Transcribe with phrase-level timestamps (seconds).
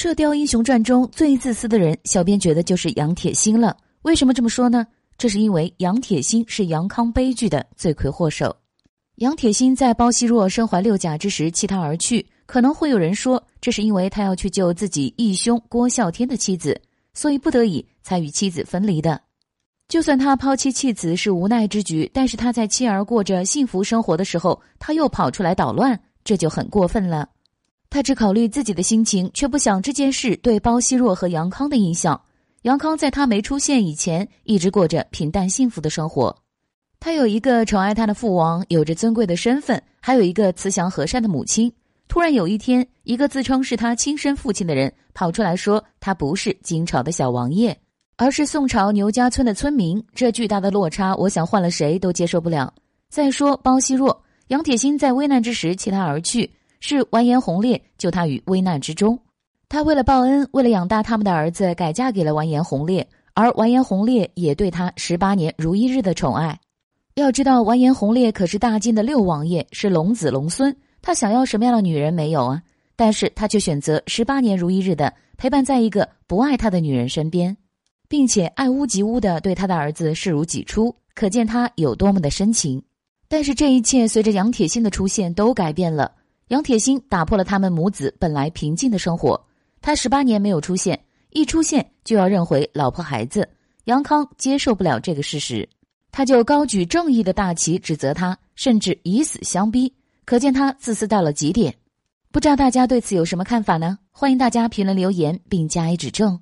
[0.00, 3.76] 射雕英雄传中最自私的人，小编觉得就是杨铁心了。
[4.02, 4.86] 为什么这么说呢？
[5.16, 8.54] 这是因为杨铁心是杨康悲剧的罪魁祸首。
[9.16, 16.80] 杨铁心在包惜弱身怀六甲之时弃他而去，可能会有人说，这是因为他要去救自己义兄郭啸天的妻子，
[17.12, 19.20] 所以不得已才与妻子分离的。
[19.88, 27.28] 就算他抛妻弃子是无奈之举，但是他在妻儿过着幸福生活的时候，他又跑出来捣乱，这就很过分了。
[27.90, 32.20] 他只考虑自己的心情，却不想这件事对包惜弱和杨康的影响。
[32.62, 36.36] 杨康在他没出现以前，一直过着平淡幸福的生活。
[37.00, 41.72] 他有一个宠爱他的父王，有着尊贵的身份，还有一个慈祥和善的母亲。
[42.08, 47.78] 突然有一天，一个自称是他亲生父亲的人跑出来说，他不是金朝的小王爷，
[48.16, 50.02] 而是宋朝牛家村的村民。
[50.14, 52.72] 这巨大的落差，我想换了谁都接受不了。
[53.08, 56.50] 再说包惜弱，杨铁心在危难之时弃他而去。
[56.80, 59.18] 是完颜洪烈救他于危难之中，
[59.68, 66.58] 他为了报恩，为了养大他们的儿子，改嫁给了完颜洪烈，而完颜洪烈也对他十八年如一日的宠爱。
[67.14, 72.62] 要知道，完颜洪烈可是大晋的六王爷，是龙子龙孙，他想要什么样的女人没有啊？
[72.94, 77.56] 但是他却选择十八年如一日的陪伴在一个不爱他的女人身边，
[78.08, 82.82] 并且爱屋及乌的对他的儿子视如己出，可见他有多么的深情。
[83.28, 86.10] 但是这一切随着杨铁心的出现都改变了。
[86.48, 89.42] 杨铁心打破了他们母子本来平静的生活。
[89.80, 90.98] 他十八年没有出现，
[91.30, 93.48] 一出现就要认回老婆孩子。
[93.84, 95.68] 杨康接受不了这个事实，
[96.10, 99.92] 他就高举正义的大旗指责他，甚至以死相逼。
[100.24, 101.74] 可见他自私到了极点。
[102.30, 103.98] 不知道大家对此有什么看法呢？
[104.10, 106.38] 欢迎大家评论留言并加以指正。